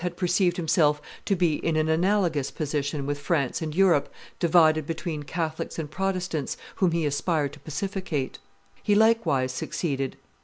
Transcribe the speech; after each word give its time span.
had 0.01 0.17
perceived 0.17 0.57
himself 0.57 0.99
to 1.25 1.35
be 1.35 1.57
in 1.63 1.75
an 1.75 1.87
analogous 1.87 2.49
position 2.49 3.05
with 3.05 3.19
France 3.19 3.61
and 3.61 3.75
Europe 3.75 4.11
divided 4.39 4.87
between 4.87 5.21
Catholics 5.21 5.77
and 5.77 5.91
Protestants, 5.91 6.57
whom 6.77 6.89
he 6.89 7.05
aspired 7.05 7.53
to 7.53 7.59
pacificate. 7.59 8.39
He 8.81 8.95
likewise 8.95 9.51
succeeded. 9.51 10.17